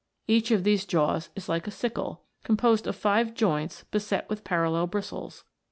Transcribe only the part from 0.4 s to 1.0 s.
of these